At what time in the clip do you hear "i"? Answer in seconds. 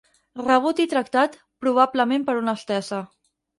0.83-0.85